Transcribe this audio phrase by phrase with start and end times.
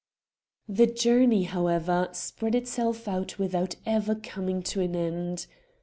[0.67, 5.45] The journey, however, spread itself out without ever coming to an end.